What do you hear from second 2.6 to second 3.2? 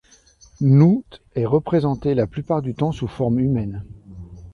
du temps sous